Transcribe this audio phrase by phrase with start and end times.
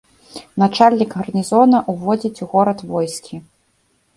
[0.61, 3.35] Начальнік гарнізона ўводзіць у горад войскі.